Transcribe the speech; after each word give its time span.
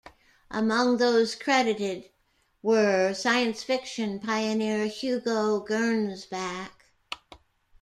Among 0.49 0.97
those 0.97 1.35
credited 1.35 2.09
were 2.63 3.13
science 3.13 3.61
fiction 3.61 4.19
pioneer 4.19 4.87
Hugo 4.87 5.63
Gernsback. 5.63 6.71